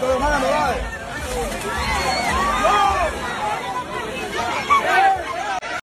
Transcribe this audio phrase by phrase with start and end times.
[0.00, 0.89] todo mano, vale.